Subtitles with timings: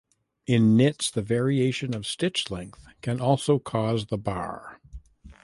[0.47, 4.79] In knits the variation of stitch length can also cause the barre.